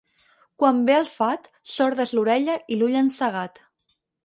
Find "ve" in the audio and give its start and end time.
0.87-0.95